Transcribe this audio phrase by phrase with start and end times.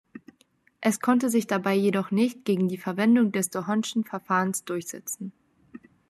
[0.79, 5.31] Es konnte sich dabei jedoch nicht gegen die Verwendung des D’Hondtschen Verfahrens durchsetzen.